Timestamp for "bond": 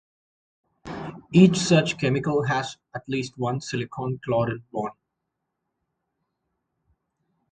4.73-4.93